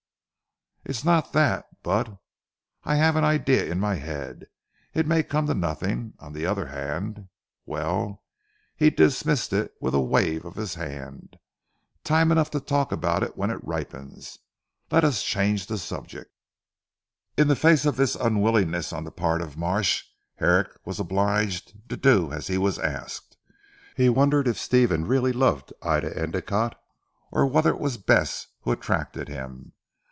"It's 0.83 1.03
not 1.05 1.31
that; 1.33 1.67
but 1.83 2.19
I 2.83 2.95
have 2.95 3.15
an 3.15 3.23
idea 3.23 3.63
in 3.65 3.79
my 3.79 3.95
head. 3.95 4.47
It 4.95 5.05
may 5.05 5.21
come 5.23 5.45
to 5.45 5.53
nothing. 5.53 6.15
On 6.19 6.33
the 6.33 6.45
other 6.47 6.65
hand 6.65 7.29
well," 7.67 8.23
he 8.75 8.89
dismissed 8.89 9.53
it 9.53 9.71
with 9.79 9.93
a 9.93 10.01
wave 10.01 10.43
of 10.43 10.55
his 10.55 10.73
hand, 10.73 11.37
"time 12.03 12.31
enough 12.31 12.49
to 12.51 12.59
talk 12.59 12.91
about 12.91 13.21
it 13.23 13.37
when 13.37 13.51
it 13.51 13.63
ripens. 13.63 14.39
Let 14.89 15.05
us 15.05 15.21
change 15.23 15.67
the 15.67 15.77
subject." 15.77 16.31
In 17.37 17.47
the 17.47 17.55
face 17.55 17.85
of 17.85 17.95
this 17.95 18.15
unwillingness 18.15 18.91
on 18.91 19.03
the 19.05 19.11
part 19.11 19.41
of 19.43 19.55
Marsh, 19.55 20.03
Herrick 20.37 20.71
was 20.83 20.99
obliged 20.99 21.73
to 21.89 21.95
do 21.95 22.33
as 22.33 22.47
he 22.47 22.57
was 22.57 22.79
asked. 22.79 23.37
He 23.95 24.09
wondered 24.09 24.47
if 24.47 24.57
Stephen 24.57 25.05
really 25.05 25.31
loved 25.31 25.71
Ida 25.83 26.09
Endicotte 26.19 26.75
or 27.31 27.45
whether 27.45 27.69
it 27.69 27.79
was 27.79 27.97
Bess 27.97 28.47
who 28.61 28.71
attracted 28.71 29.29
him. 29.29 29.73